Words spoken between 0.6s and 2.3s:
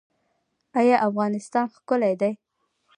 آیا افغانستان ښکلی